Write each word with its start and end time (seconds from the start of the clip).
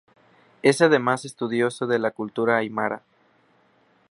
Es 0.63 0.81
además 0.81 1.25
estudioso 1.25 1.85
de 1.85 1.99
la 1.99 2.09
cultura 2.09 2.57
aymara. 2.57 3.03